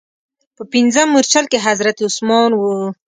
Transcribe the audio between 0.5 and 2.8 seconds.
په پنځم مورچل کې حضرت عثمان و.